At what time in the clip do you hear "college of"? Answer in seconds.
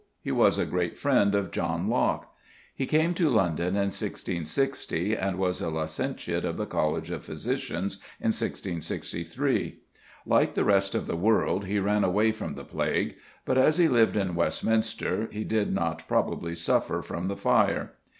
6.65-7.23